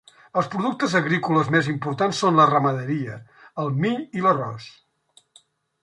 Els 0.41 0.47
productes 0.53 0.95
agrícoles 0.99 1.51
més 1.57 1.69
importants 1.75 2.23
són 2.25 2.41
la 2.41 2.47
ramaderia, 2.53 3.21
el 3.65 3.73
mill 3.85 4.03
i 4.21 4.25
l'arròs. 4.27 4.71